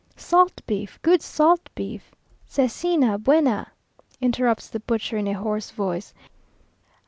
[0.15, 0.97] "Salt beef!
[1.03, 2.11] good salt beef!"
[2.49, 3.71] ("Cecina buena!")
[4.19, 6.15] interrupts the butcher in a hoarse voice.